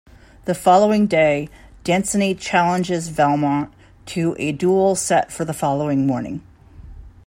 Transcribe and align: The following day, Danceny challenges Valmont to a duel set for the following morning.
The 0.45 0.55
following 0.55 1.05
day, 1.05 1.47
Danceny 1.85 2.33
challenges 2.35 3.09
Valmont 3.09 3.71
to 4.07 4.35
a 4.39 4.51
duel 4.51 4.95
set 4.95 5.31
for 5.31 5.45
the 5.45 5.53
following 5.53 6.07
morning. 6.07 6.41